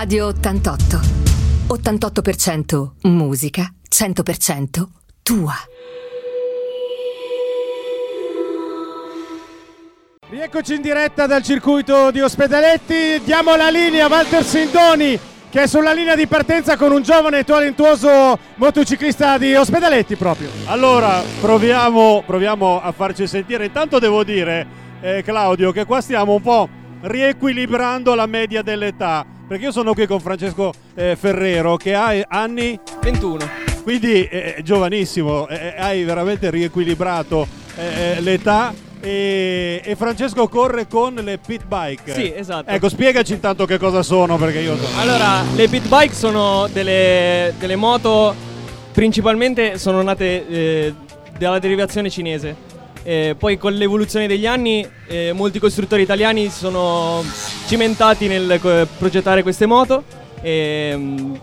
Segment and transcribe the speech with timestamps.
[0.00, 0.98] Radio 88.
[1.74, 4.86] 88% musica, 100%
[5.22, 5.52] tua.
[10.30, 13.20] Rieccoci in diretta dal circuito di Ospedaletti.
[13.22, 15.18] Diamo la linea a Walter Sindoni
[15.50, 20.48] che è sulla linea di partenza con un giovane e talentuoso motociclista di Ospedaletti proprio.
[20.64, 23.66] Allora, proviamo, proviamo a farci sentire.
[23.66, 24.66] Intanto devo dire,
[25.02, 26.68] eh, Claudio, che qua stiamo un po'
[27.02, 29.26] riequilibrando la media dell'età.
[29.50, 33.50] Perché io sono qui con Francesco eh, Ferrero che ha eh, anni 21.
[33.82, 38.72] quindi eh, è giovanissimo, eh, hai veramente riequilibrato eh, eh, l'età.
[39.00, 42.12] E, e Francesco corre con le pit bike.
[42.12, 42.70] Sì, esatto.
[42.70, 47.74] Ecco, spiegaci intanto che cosa sono perché io Allora, le pit bike sono delle, delle
[47.74, 48.32] moto
[48.92, 50.94] principalmente sono nate eh,
[51.36, 52.69] dalla derivazione cinese.
[53.02, 57.22] Eh, poi con l'evoluzione degli anni eh, molti costruttori italiani si sono
[57.66, 60.04] cimentati nel co- progettare queste moto.
[60.42, 61.34] E, mm,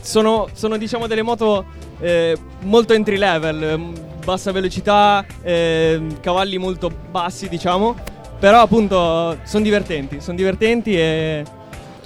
[0.00, 1.64] sono, sono, diciamo delle moto
[2.00, 7.94] eh, molto entry level, mm, bassa velocità, eh, cavalli molto bassi diciamo,
[8.38, 11.44] però appunto sono divertenti, sono divertenti e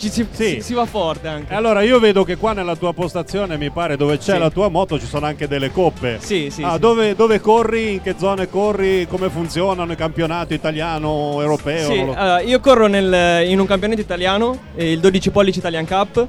[0.00, 0.44] ci si, Sì.
[0.44, 1.52] si- si va forte anche.
[1.54, 4.38] Allora, io vedo che qua nella tua postazione, mi pare, dove c'è Sì.
[4.38, 6.16] la tua moto, ci sono anche delle coppe.
[6.20, 6.78] Sì, sì, Ah, sì.
[6.78, 7.92] Dove, dove corri?
[7.94, 9.06] In che zone corri?
[9.06, 11.90] Come funzionano i campionati italiano, europeo?
[11.90, 15.86] Sì, lo- allora, io corro nel- in un campionato italiano, eh, il 12 pollici Italian
[15.86, 16.26] Cup,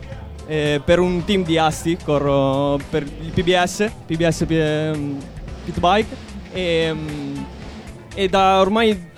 [0.47, 5.17] eh, per un team di Asti, corro per il PBS, PBS ehm,
[5.63, 6.15] Pit Bike,
[6.51, 7.35] e, mm,
[8.15, 9.09] e da ormai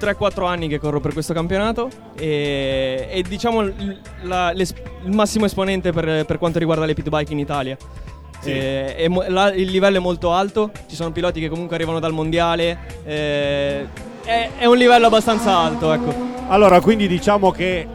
[0.00, 4.66] 3-4 anni che corro per questo campionato e, e diciamo il, la- il
[5.12, 7.76] massimo esponente per, per quanto riguarda le pit bike in Italia.
[8.40, 8.50] Sì.
[8.52, 11.98] Eh, è mo- la- il livello è molto alto, ci sono piloti che comunque arrivano
[12.00, 13.86] dal mondiale, eh,
[14.24, 16.14] è, è un livello abbastanza alto, ecco.
[16.48, 17.86] Allora, quindi diciamo che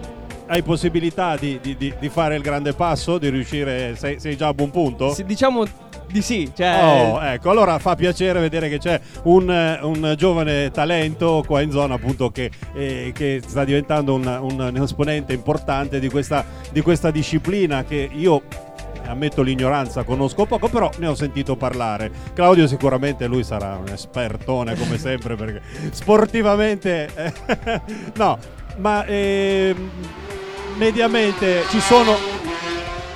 [0.51, 4.53] hai possibilità di, di- di- fare il grande passo, di riuscire, sei, sei già a
[4.53, 5.13] buon punto?
[5.13, 5.63] Sì, diciamo
[6.07, 6.77] di sì, cioè...
[6.83, 11.71] Oh, ecco, allora fa piacere vedere che c'è un, eh, un giovane talento qua in
[11.71, 17.11] zona appunto che, eh, che sta diventando un, un- esponente importante di questa, di questa
[17.11, 18.41] disciplina che io
[19.05, 22.11] ammetto l'ignoranza, conosco poco, però ne ho sentito parlare.
[22.33, 27.81] Claudio sicuramente lui sarà un espertone come sempre perché sportivamente eh,
[28.15, 28.37] no,
[28.77, 29.89] ma ehm,
[30.81, 32.15] mediamente ci sono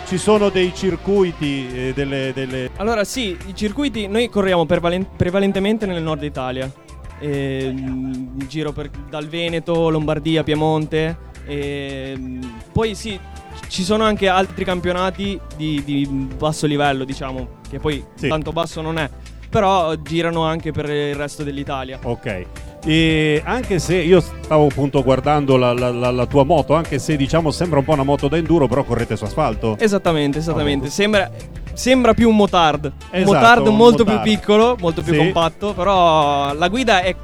[0.05, 5.87] ci sono dei circuiti eh, delle, delle Allora sì, i circuiti noi corriamo prevalen- prevalentemente
[5.87, 6.71] nel nord Italia.
[7.17, 11.17] E, mm, in giro per- dal Veneto, Lombardia, Piemonte.
[11.47, 13.19] E, mm, poi sì,
[13.67, 16.05] ci sono anche altri campionati di, di
[16.37, 18.27] basso livello, diciamo, che poi Sì.
[18.27, 19.09] tanto basso non è.
[19.49, 21.97] Però girano anche per il resto dell'Italia.
[22.03, 22.45] Ok.
[22.85, 27.15] E anche se io stavo appunto guardando la, la- la- la tua moto, anche se
[27.15, 29.75] diciamo sembra un po' una moto da enduro, però correte su asfalto.
[29.79, 30.89] Esattamente, esattamente.
[30.91, 31.29] Sembra,
[31.73, 32.91] sembra più un motard.
[33.09, 34.21] Esatto, motard un molto motard.
[34.23, 35.17] più piccolo, molto più Sì.
[35.17, 35.73] compatto.
[35.73, 37.15] Però la guida è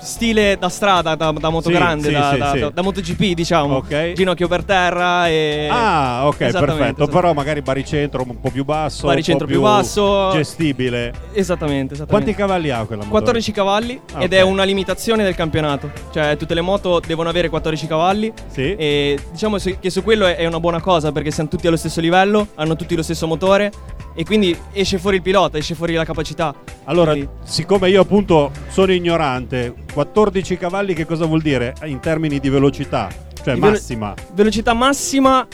[0.00, 2.70] stile da strada, da, da moto Sì, da, sì, da- sì.
[2.72, 3.76] da- MotoGP, diciamo.
[3.76, 4.12] Ok.
[4.12, 5.68] Ginocchio per terra e.
[5.70, 7.06] Ah, ok, perfetto.
[7.06, 10.30] Però magari baricentro un po' più basso, Baricentro po' più basso.
[10.32, 11.12] gestibile.
[11.32, 12.06] Esattamente, esattamente.
[12.06, 13.10] Quanti cavalli ha quella moto?
[13.12, 14.38] 14 cavalli Ah, ed ok.
[14.38, 15.90] è una limitazione del campionato.
[16.12, 18.32] Cioè, tutte le moto devono avere 14 cavalli.
[18.50, 18.74] Sì.
[18.76, 22.00] E diciamo che su quello è- è una buona cosa perché siamo tutti allo stesso
[22.00, 23.72] livello, hanno tutti lo stesso motore
[24.18, 26.52] e quindi esce fuori il pilota, esce fuori la capacità.
[26.86, 32.40] Allora, Quindi- siccome io appunto sono ignorante, 14 cavalli che cosa vuol dire in termini
[32.40, 33.08] di velocità?
[33.44, 34.14] Cioè Di velo- massima.
[34.34, 35.46] Velocità massima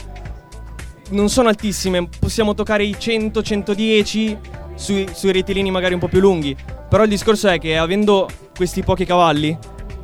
[1.11, 4.35] non sono altissime, possiamo toccare i 100-110
[4.73, 6.57] sui, sui rettilini magari un po' più lunghi.
[6.89, 9.55] Però il discorso è che avendo questi pochi cavalli,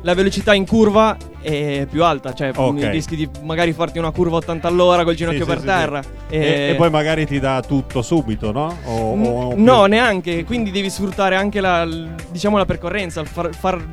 [0.02, 2.88] la velocità in curva è più alta, cioè Ok.
[2.90, 6.02] rischi di magari farti una curva 80 all'ora col ginocchio Sì, per sì, terra.
[6.02, 6.08] sì.
[6.30, 8.76] E, e poi magari ti dà tutto subito, no?
[8.84, 11.86] O- N- o- più- no, neanche, quindi devi sfruttare anche la,
[12.30, 13.84] diciamo, la percorrenza, far, far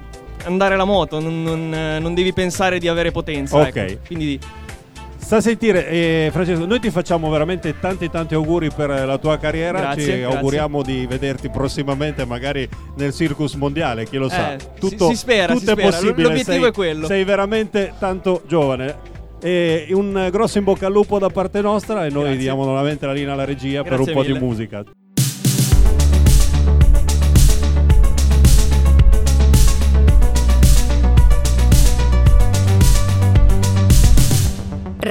[0.46, 3.57] andare la moto, non, non, eh, non devi pensare di avere potenza.
[3.57, 3.75] Ok.
[3.75, 4.00] ecco.
[4.07, 4.40] Quindi
[5.30, 9.38] Sta a sentire, eh, Francesco, noi ti facciamo veramente tanti tanti auguri per la tua
[9.38, 9.80] carriera.
[9.80, 10.36] Grazie, Ci grazie.
[10.38, 14.56] auguriamo di vederti prossimamente, magari nel circus mondiale, chi lo sa.
[14.56, 15.90] Eh, si- si spera, tutto si è spera.
[15.92, 16.24] possibile.
[16.30, 17.06] L'obiettivo sei, è quello.
[17.06, 18.96] Sei veramente tanto giovane.
[19.40, 22.40] E un grosso in bocca al lupo da parte nostra e noi Grazie.
[22.40, 24.34] diamo nuovamente la linea alla regia per un po' mille.
[24.34, 24.84] di musica.